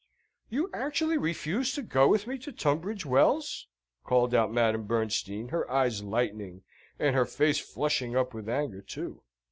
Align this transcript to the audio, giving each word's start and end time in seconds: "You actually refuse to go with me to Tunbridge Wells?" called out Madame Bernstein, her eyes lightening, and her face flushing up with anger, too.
"You 0.49 0.71
actually 0.73 1.19
refuse 1.19 1.75
to 1.75 1.83
go 1.83 2.07
with 2.07 2.25
me 2.25 2.39
to 2.39 2.51
Tunbridge 2.51 3.05
Wells?" 3.05 3.67
called 4.03 4.33
out 4.33 4.51
Madame 4.51 4.87
Bernstein, 4.87 5.49
her 5.49 5.69
eyes 5.69 6.01
lightening, 6.01 6.63
and 6.97 7.15
her 7.15 7.27
face 7.27 7.59
flushing 7.59 8.15
up 8.15 8.33
with 8.33 8.49
anger, 8.49 8.81
too. 8.81 9.21